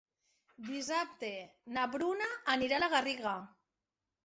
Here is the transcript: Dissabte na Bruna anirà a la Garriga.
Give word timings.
Dissabte 0.69 1.29
na 1.77 1.85
Bruna 1.97 2.33
anirà 2.57 2.79
a 2.79 2.85
la 2.87 2.91
Garriga. 2.97 3.37